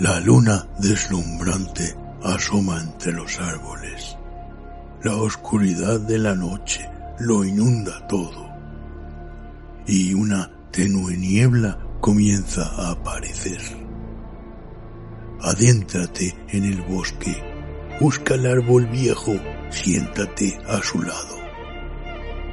[0.00, 4.16] La luna deslumbrante asoma entre los árboles.
[5.02, 6.88] La oscuridad de la noche
[7.18, 8.48] lo inunda todo.
[9.88, 13.60] Y una tenue niebla comienza a aparecer.
[15.42, 17.36] Adéntrate en el bosque,
[17.98, 19.34] busca el árbol viejo,
[19.70, 21.38] siéntate a su lado.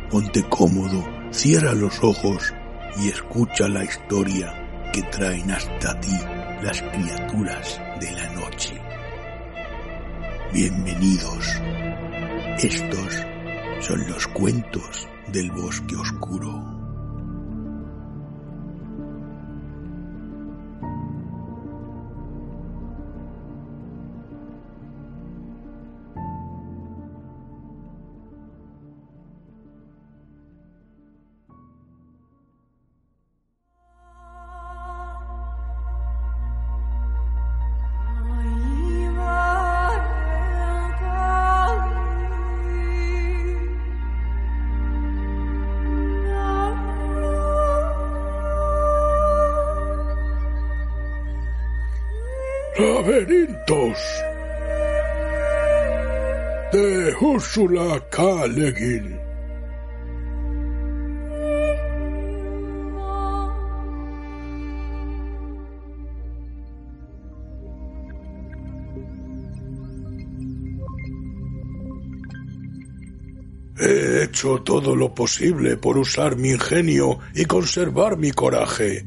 [0.10, 2.56] Ponte cómodo, cierra los ojos
[2.98, 6.18] y escucha la historia que traen hasta ti
[6.62, 8.82] las criaturas de la noche.
[10.54, 11.62] Bienvenidos.
[12.60, 13.26] Estos
[13.82, 16.75] son los cuentos del bosque oscuro.
[52.78, 53.98] Laberintos
[56.74, 58.48] de Úrsula K.
[58.48, 59.20] Le Guin.
[73.78, 79.06] He hecho todo lo posible por usar mi ingenio y conservar mi coraje,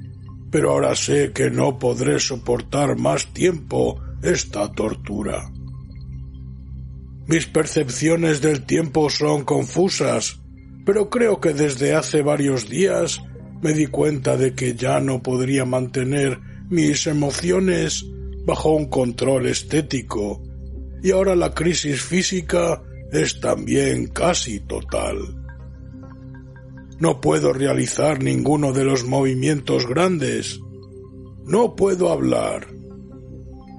[0.50, 5.50] pero ahora sé que no podré soportar más tiempo esta tortura.
[7.26, 10.40] Mis percepciones del tiempo son confusas,
[10.86, 13.20] pero creo que desde hace varios días
[13.60, 18.06] me di cuenta de que ya no podría mantener mis emociones
[18.46, 20.42] bajo un control estético,
[21.02, 22.82] y ahora la crisis física
[23.12, 25.18] es también casi total.
[26.98, 30.60] No puedo realizar ninguno de los movimientos grandes.
[31.44, 32.66] No puedo hablar.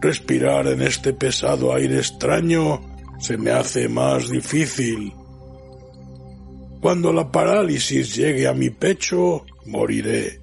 [0.02, 2.80] Respirar en este pesado aire extraño
[3.20, 5.14] se me hace más difícil.
[6.82, 10.40] Cuando la parálisis llegue a mi pecho, moriré,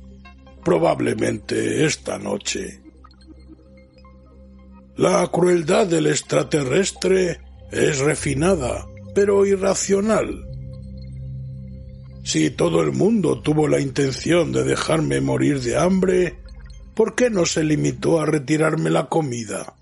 [0.62, 2.82] probablemente esta noche.
[4.96, 7.40] La crueldad del extraterrestre
[7.72, 10.55] es refinada, pero irracional.
[12.26, 16.34] Si todo el mundo tuvo la intención de dejarme morir de hambre,
[16.92, 19.74] ¿por qué no se limitó a retirarme la comida?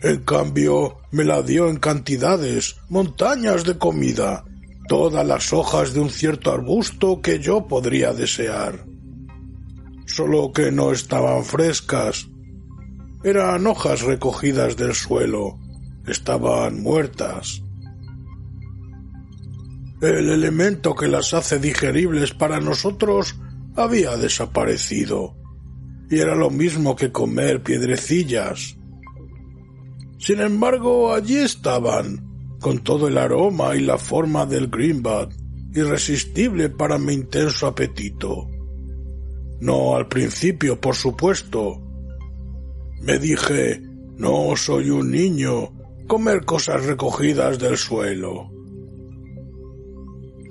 [0.00, 4.44] En cambio, me la dio en cantidades, montañas de comida,
[4.88, 8.86] todas las hojas de un cierto arbusto que yo podría desear.
[10.06, 12.28] Solo que no estaban frescas.
[13.22, 15.58] Eran hojas recogidas del suelo,
[16.06, 17.60] estaban muertas.
[20.04, 23.36] El elemento que las hace digeribles para nosotros
[23.74, 25.34] había desaparecido,
[26.10, 28.76] y era lo mismo que comer piedrecillas.
[30.18, 35.32] Sin embargo, allí estaban, con todo el aroma y la forma del greenbud,
[35.72, 38.46] irresistible para mi intenso apetito.
[39.60, 41.80] No al principio, por supuesto.
[43.00, 43.80] Me dije,
[44.18, 45.72] no soy un niño,
[46.06, 48.53] comer cosas recogidas del suelo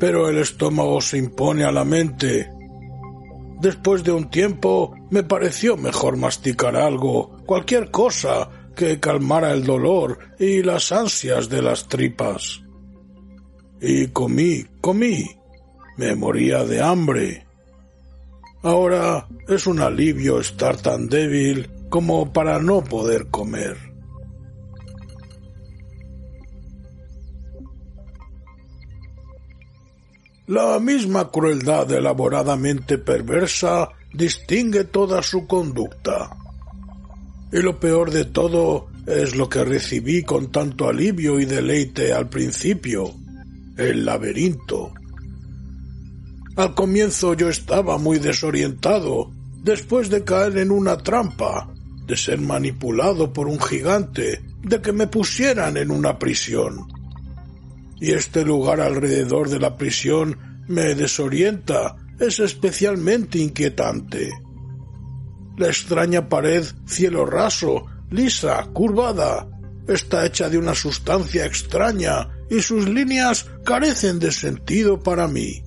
[0.04, 2.52] pero el estómago se impone a la mente.
[3.62, 10.20] Después de un tiempo me pareció mejor masticar algo, cualquier cosa que calmara el dolor
[10.38, 12.64] y las ansias de las tripas.
[13.80, 15.24] Y comí, comí.
[15.96, 17.48] Me moría de hambre.
[18.62, 23.93] Ahora es un alivio estar tan débil como para no poder comer.
[30.54, 36.30] La misma crueldad elaboradamente perversa distingue toda su conducta.
[37.52, 42.30] Y lo peor de todo es lo que recibí con tanto alivio y deleite al
[42.30, 43.16] principio,
[43.78, 44.94] el laberinto.
[46.56, 49.32] Al comienzo yo estaba muy desorientado,
[49.64, 51.68] después de caer en una trampa,
[52.06, 56.93] de ser manipulado por un gigante, de que me pusieran en una prisión.
[58.04, 64.30] Y este lugar alrededor de la prisión me desorienta, es especialmente inquietante.
[65.58, 69.48] La extraña pared, cielo raso, lisa, curvada,
[69.88, 75.64] está hecha de una sustancia extraña y sus líneas carecen de sentido para mí.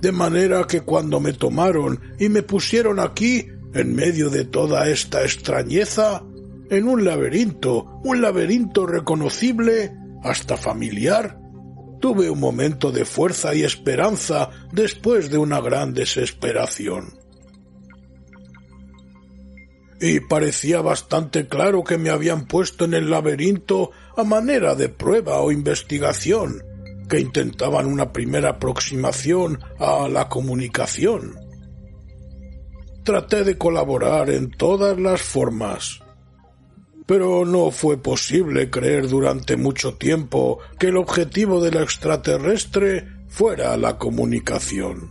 [0.00, 5.22] De manera que cuando me tomaron y me pusieron aquí, en medio de toda esta
[5.22, 6.22] extrañeza,
[6.70, 11.38] en un laberinto, un laberinto reconocible, hasta familiar,
[12.00, 17.18] tuve un momento de fuerza y esperanza después de una gran desesperación.
[20.00, 25.40] Y parecía bastante claro que me habían puesto en el laberinto a manera de prueba
[25.40, 26.60] o investigación,
[27.08, 31.38] que intentaban una primera aproximación a la comunicación.
[33.04, 36.01] Traté de colaborar en todas las formas,
[37.06, 43.98] pero no fue posible creer durante mucho tiempo que el objetivo del extraterrestre fuera la
[43.98, 45.10] comunicación.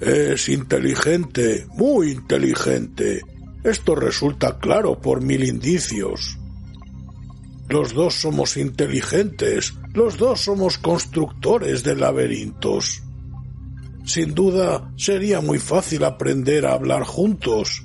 [0.00, 3.22] Es inteligente, muy inteligente.
[3.64, 6.38] Esto resulta claro por mil indicios.
[7.68, 13.02] Los dos somos inteligentes, los dos somos constructores de laberintos.
[14.04, 17.82] Sin duda, sería muy fácil aprender a hablar juntos,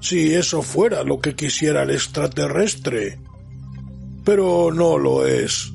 [0.00, 3.18] si eso fuera lo que quisiera el extraterrestre.
[4.24, 5.72] Pero no lo es.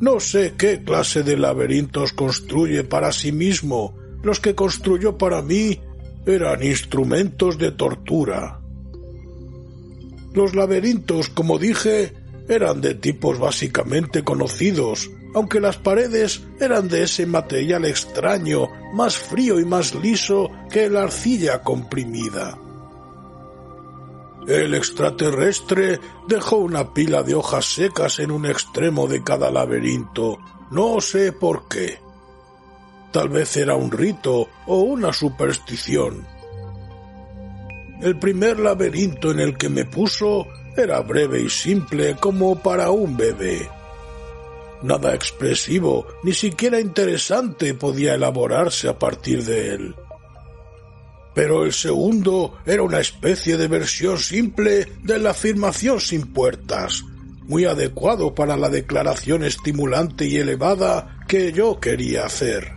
[0.00, 3.96] No sé qué clase de laberintos construye para sí mismo.
[4.22, 5.80] Los que construyó para mí
[6.24, 8.60] eran instrumentos de tortura.
[10.34, 12.12] Los laberintos, como dije,
[12.48, 19.58] eran de tipos básicamente conocidos, aunque las paredes eran de ese material extraño, más frío
[19.58, 22.58] y más liso que la arcilla comprimida.
[24.48, 30.38] El extraterrestre dejó una pila de hojas secas en un extremo de cada laberinto.
[30.70, 31.98] No sé por qué.
[33.12, 36.26] Tal vez era un rito o una superstición.
[38.00, 43.18] El primer laberinto en el que me puso era breve y simple como para un
[43.18, 43.68] bebé.
[44.82, 49.94] Nada expresivo, ni siquiera interesante podía elaborarse a partir de él.
[51.38, 57.04] Pero el segundo era una especie de versión simple de la afirmación sin puertas,
[57.46, 62.72] muy adecuado para la declaración estimulante y elevada que yo quería hacer.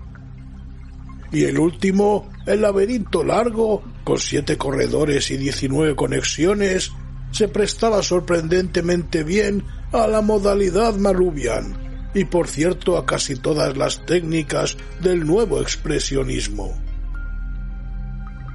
[1.32, 6.92] Y el último, el laberinto largo, con siete corredores y diecinueve conexiones,
[7.32, 14.06] se prestaba sorprendentemente bien a la modalidad Malubian y por cierto a casi todas las
[14.06, 16.91] técnicas del nuevo expresionismo.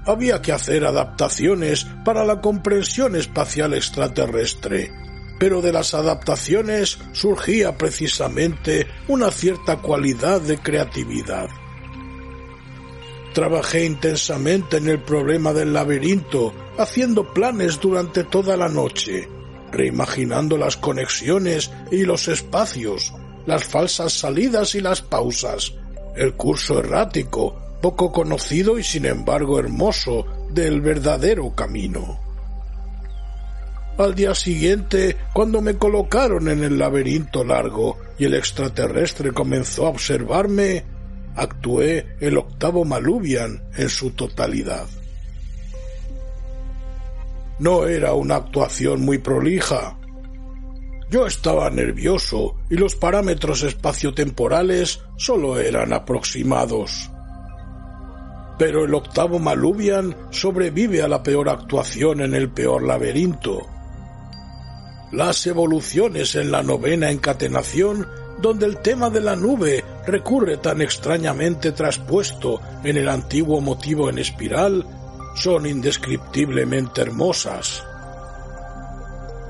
[0.07, 4.93] Había que hacer adaptaciones para la comprensión espacial extraterrestre,
[5.39, 11.49] pero de las adaptaciones surgía precisamente una cierta cualidad de creatividad.
[13.35, 19.29] Trabajé intensamente en el problema del laberinto, haciendo planes durante toda la noche,
[19.73, 23.13] reimaginando las conexiones y los espacios,
[23.45, 25.75] las falsas salidas y las pausas,
[26.17, 32.21] el curso errático, poco conocido y sin embargo hermoso, del verdadero camino.
[33.99, 39.91] Al día siguiente, cuando me colocaron en el laberinto largo y el extraterrestre comenzó a
[39.91, 40.85] observarme,
[41.35, 44.87] actué el octavo Malubian en su totalidad.
[47.59, 49.99] No era una actuación muy prolija.
[51.09, 57.11] Yo estaba nervioso y los parámetros espaciotemporales solo eran aproximados.
[58.59, 63.67] Pero el octavo Malubian sobrevive a la peor actuación en el peor laberinto.
[65.13, 68.07] Las evoluciones en la novena encatenación
[68.41, 74.19] donde el tema de la nube recurre tan extrañamente traspuesto en el antiguo motivo en
[74.19, 74.87] espiral,
[75.35, 77.85] son indescriptiblemente hermosas.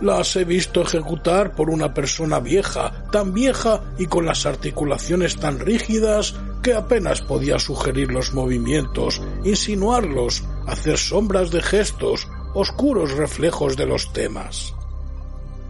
[0.00, 5.58] Las he visto ejecutar por una persona vieja, tan vieja y con las articulaciones tan
[5.58, 13.86] rígidas que apenas podía sugerir los movimientos, insinuarlos, hacer sombras de gestos, oscuros reflejos de
[13.86, 14.76] los temas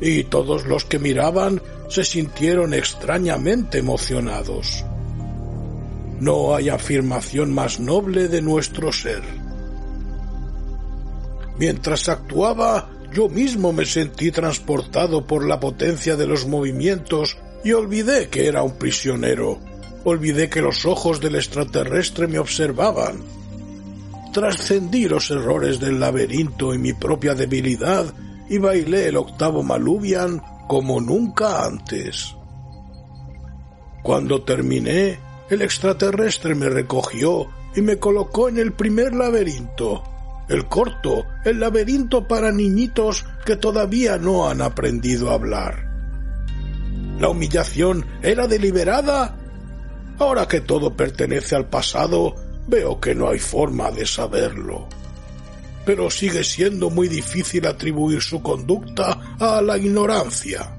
[0.00, 4.84] y todos los que miraban se sintieron extrañamente emocionados.
[6.20, 9.22] No hay afirmación más noble de nuestro ser.
[11.58, 18.28] Mientras actuaba, yo mismo me sentí transportado por la potencia de los movimientos y olvidé
[18.28, 19.58] que era un prisionero,
[20.04, 23.22] olvidé que los ojos del extraterrestre me observaban.
[24.34, 28.04] Trascendí los errores del laberinto y mi propia debilidad
[28.50, 32.36] y bailé el octavo Malubian como nunca antes.
[34.02, 35.18] Cuando terminé,
[35.48, 40.02] el extraterrestre me recogió y me colocó en el primer laberinto,
[40.48, 45.86] el corto, el laberinto para niñitos que todavía no han aprendido a hablar.
[47.18, 49.36] ¿La humillación era deliberada?
[50.18, 52.34] Ahora que todo pertenece al pasado,
[52.66, 54.88] veo que no hay forma de saberlo.
[55.84, 60.76] Pero sigue siendo muy difícil atribuir su conducta a la ignorancia.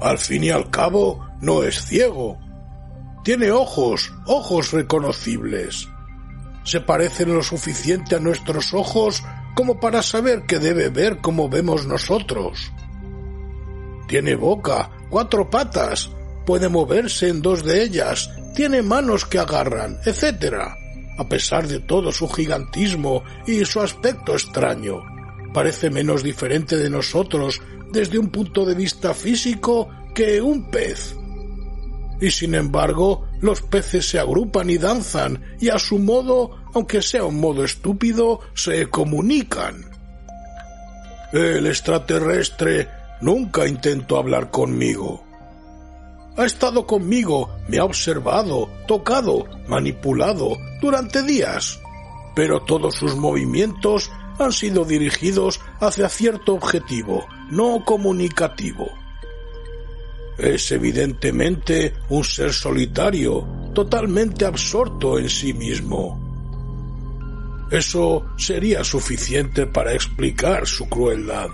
[0.00, 2.38] Al fin y al cabo, no es ciego.
[3.22, 5.88] Tiene ojos, ojos reconocibles.
[6.64, 9.22] Se parecen lo suficiente a nuestros ojos
[9.54, 12.72] como para saber que debe ver como vemos nosotros.
[14.08, 16.10] Tiene boca, cuatro patas,
[16.46, 20.54] puede moverse en dos de ellas, tiene manos que agarran, etc.
[21.18, 25.02] A pesar de todo su gigantismo y su aspecto extraño,
[25.52, 27.60] parece menos diferente de nosotros
[27.92, 31.16] desde un punto de vista físico que un pez.
[32.20, 37.24] Y sin embargo, los peces se agrupan y danzan y a su modo, aunque sea
[37.24, 39.90] un modo estúpido, se comunican.
[41.32, 42.88] El extraterrestre
[43.20, 45.24] nunca intentó hablar conmigo.
[46.36, 51.80] Ha estado conmigo, me ha observado, tocado, manipulado durante días,
[52.34, 58.99] pero todos sus movimientos han sido dirigidos hacia cierto objetivo, no comunicativo.
[60.40, 66.18] Es evidentemente un ser solitario, totalmente absorto en sí mismo.
[67.70, 71.48] Eso sería suficiente para explicar su crueldad.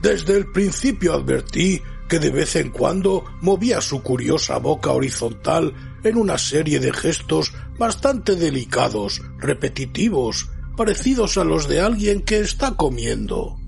[0.00, 6.16] Desde el principio advertí que de vez en cuando movía su curiosa boca horizontal en
[6.16, 13.61] una serie de gestos bastante delicados, repetitivos, parecidos a los de alguien que está comiendo.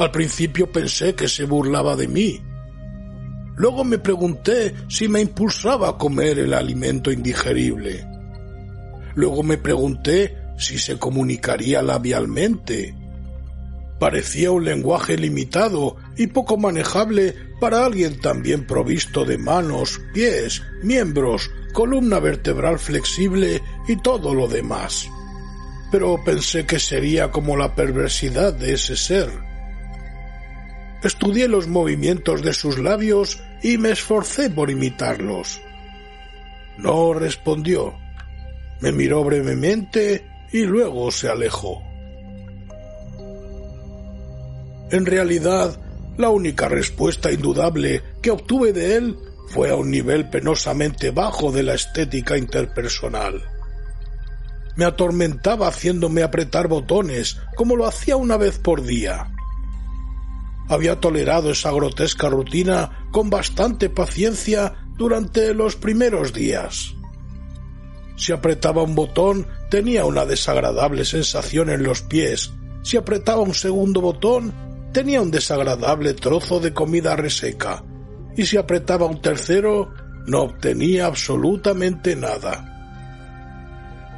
[0.00, 2.40] Al principio pensé que se burlaba de mí.
[3.54, 8.08] Luego me pregunté si me impulsaba a comer el alimento indigerible.
[9.14, 12.94] Luego me pregunté si se comunicaría labialmente.
[13.98, 20.62] Parecía un lenguaje limitado y poco manejable para alguien tan bien provisto de manos, pies,
[20.82, 25.10] miembros, columna vertebral flexible y todo lo demás.
[25.92, 29.49] Pero pensé que sería como la perversidad de ese ser
[31.02, 35.60] Estudié los movimientos de sus labios y me esforcé por imitarlos.
[36.76, 37.94] No respondió.
[38.80, 41.82] Me miró brevemente y luego se alejó.
[44.90, 45.80] En realidad,
[46.18, 49.16] la única respuesta indudable que obtuve de él
[49.48, 53.42] fue a un nivel penosamente bajo de la estética interpersonal.
[54.76, 59.30] Me atormentaba haciéndome apretar botones, como lo hacía una vez por día
[60.70, 66.94] había tolerado esa grotesca rutina con bastante paciencia durante los primeros días.
[68.16, 74.00] Si apretaba un botón tenía una desagradable sensación en los pies, si apretaba un segundo
[74.00, 74.54] botón
[74.92, 77.82] tenía un desagradable trozo de comida reseca,
[78.36, 79.92] y si apretaba un tercero
[80.28, 82.66] no obtenía absolutamente nada.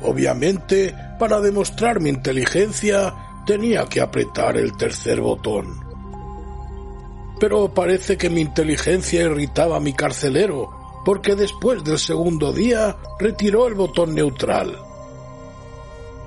[0.03, 3.15] Obviamente, para demostrar mi inteligencia,
[3.47, 5.92] tenía que apretar el tercer botón
[7.43, 13.67] pero parece que mi inteligencia irritaba a mi carcelero, porque después del segundo día retiró
[13.67, 14.79] el botón neutral.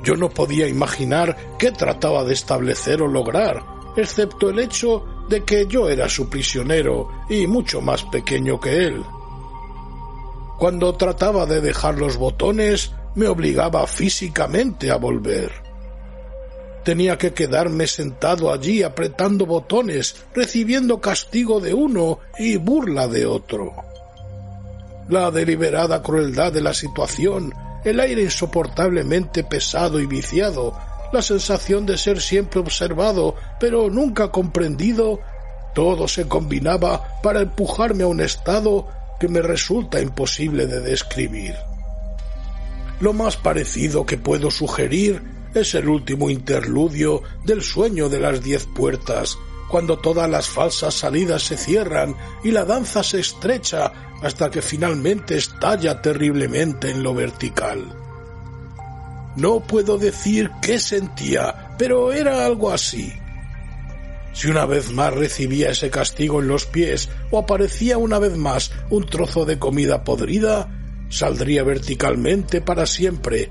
[0.04, 3.64] Yo no podía imaginar qué trataba de establecer o lograr,
[3.96, 9.02] excepto el hecho de que yo era su prisionero y mucho más pequeño que él.
[10.60, 15.65] Cuando trataba de dejar los botones, me obligaba físicamente a volver.
[16.86, 23.74] Tenía que quedarme sentado allí apretando botones, recibiendo castigo de uno y burla de otro.
[25.10, 27.52] La deliberada crueldad de la situación,
[27.84, 30.78] el aire insoportablemente pesado y viciado,
[31.12, 35.20] la sensación de ser siempre observado pero nunca comprendido,
[35.74, 38.88] todo se combinaba para empujarme a un estado
[39.20, 41.56] que me resulta imposible de describir.
[43.00, 48.66] Lo más parecido que puedo sugerir es el último interludio del sueño de las diez
[48.66, 49.38] puertas,
[49.70, 55.38] cuando todas las falsas salidas se cierran y la danza se estrecha hasta que finalmente
[55.38, 57.94] estalla terriblemente en lo vertical.
[59.36, 63.12] No puedo decir qué sentía, pero era algo así.
[64.34, 68.72] Si una vez más recibía ese castigo en los pies o aparecía una vez más
[68.90, 70.70] un trozo de comida podrida,
[71.10, 73.50] saldría verticalmente para siempre.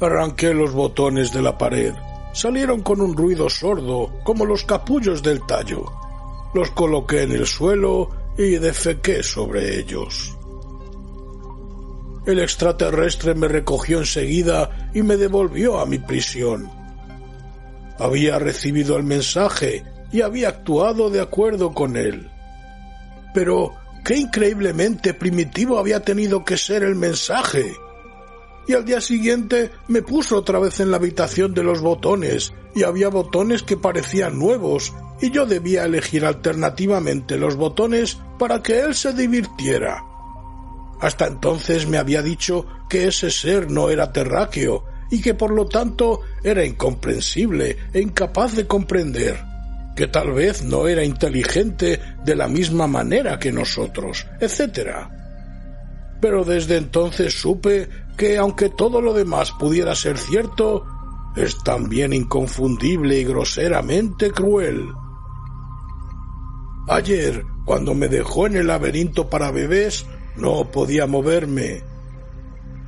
[0.00, 1.92] Arranqué los botones de la pared.
[2.32, 5.84] Salieron con un ruido sordo, como los capullos del tallo.
[6.54, 10.36] Los coloqué en el suelo y defequé sobre ellos.
[12.26, 16.70] El extraterrestre me recogió enseguida y me devolvió a mi prisión.
[17.98, 22.30] Había recibido el mensaje y había actuado de acuerdo con él.
[23.34, 23.74] Pero
[24.04, 27.74] qué increíblemente primitivo había tenido que ser el mensaje.
[28.68, 32.82] Y al día siguiente me puso otra vez en la habitación de los botones, y
[32.82, 38.94] había botones que parecían nuevos, y yo debía elegir alternativamente los botones para que él
[38.94, 40.04] se divirtiera.
[41.00, 45.66] Hasta entonces me había dicho que ese ser no era terráqueo y que por lo
[45.66, 49.38] tanto era incomprensible e incapaz de comprender,
[49.96, 55.08] que tal vez no era inteligente de la misma manera que nosotros, etc.
[56.20, 60.84] Pero desde entonces supe que aunque todo lo demás pudiera ser cierto,
[61.36, 64.88] es también inconfundible y groseramente cruel.
[66.88, 70.06] Ayer, cuando me dejó en el laberinto para bebés,
[70.36, 71.82] no podía moverme.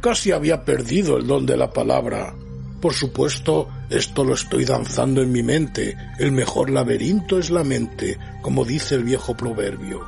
[0.01, 2.35] Casi había perdido el don de la palabra.
[2.81, 5.97] Por supuesto, esto lo estoy danzando en mi mente.
[6.19, 10.01] El mejor laberinto es la mente, como dice el viejo proverbio.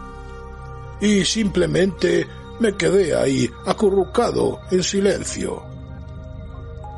[1.01, 2.27] Y simplemente
[2.63, 5.63] me quedé ahí, acurrucado, en silencio.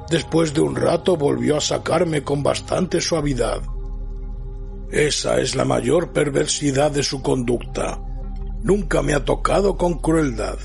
[0.08, 3.60] Después de un rato volvió a sacarme con bastante suavidad.
[4.92, 7.98] Esa es la mayor perversidad de su conducta
[8.64, 10.58] nunca me ha tocado con crueldad.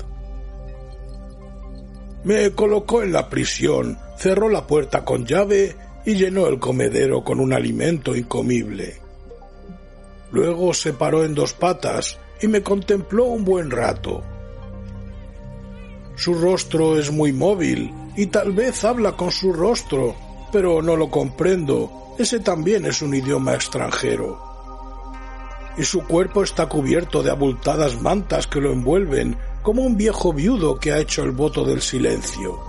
[2.24, 7.38] Me colocó en la prisión, cerró la puerta con llave y llenó el comedero con
[7.38, 9.00] un alimento incomible.
[10.32, 14.22] Luego se paró en dos patas y me contempló un buen rato.
[16.20, 20.14] Su rostro es muy móvil y tal vez habla con su rostro,
[20.52, 22.14] pero no lo comprendo.
[22.18, 24.50] Ese también es un idioma extranjero
[25.78, 30.78] y su cuerpo está cubierto de abultadas mantas que lo envuelven como un viejo viudo
[30.78, 32.60] que ha hecho el voto del silencio.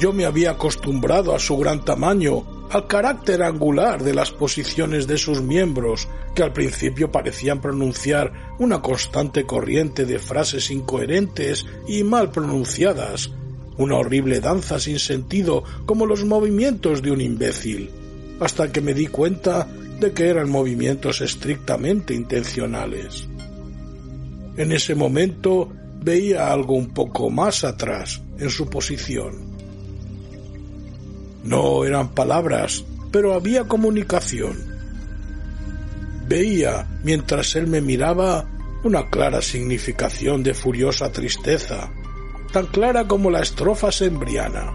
[0.00, 5.18] Yo me había acostumbrado a su gran tamaño, al carácter angular de las posiciones de
[5.18, 12.30] sus miembros, que al principio parecían pronunciar una constante corriente de frases incoherentes y mal
[12.30, 13.30] pronunciadas,
[13.76, 17.90] una horrible danza sin sentido como los movimientos de un imbécil,
[18.40, 19.68] hasta que me di cuenta
[20.00, 23.28] de que eran movimientos estrictamente intencionales.
[24.56, 25.70] En ese momento
[26.02, 29.51] veía algo un poco más atrás en su posición.
[31.42, 34.56] No eran palabras, pero había comunicación.
[36.28, 38.46] Veía, mientras él me miraba,
[38.84, 41.92] una clara significación de furiosa tristeza,
[42.52, 44.72] tan clara como la estrofa sembriana.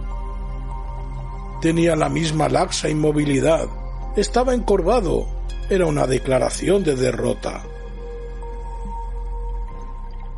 [1.62, 3.68] Tenía la misma laxa inmovilidad,
[4.16, 5.28] estaba encorvado.
[5.70, 7.64] Era una declaración de derrota.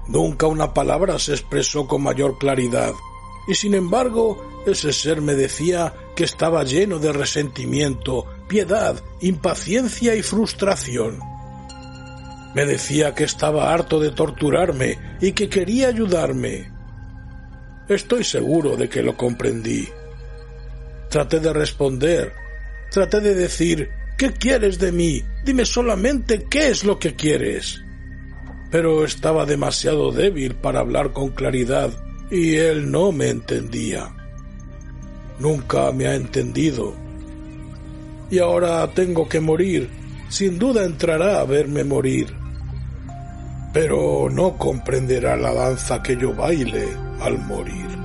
[0.08, 2.94] Nunca una palabra se expresó con mayor claridad,
[3.48, 10.22] y sin embargo ese ser me decía que estaba lleno de resentimiento, piedad, impaciencia y
[10.22, 11.20] frustración.
[12.56, 16.72] Me decía que estaba harto de torturarme y que quería ayudarme.
[17.88, 19.88] Estoy seguro de que lo comprendí.
[21.10, 22.34] Traté de responder,
[22.90, 25.24] Traté de decir, ¿qué quieres de mí?
[25.46, 27.84] Dime solamente qué es lo que quieres.
[28.72, 31.92] Pero estaba demasiado débil para hablar con claridad
[32.32, 34.16] y él no me entendía.
[35.40, 36.94] Nunca me ha entendido.
[38.30, 39.90] Y ahora tengo que morir.
[40.30, 42.34] Sin duda entrará a verme morir.
[43.74, 46.88] Pero no comprenderá la danza que yo baile
[47.22, 47.99] al morir.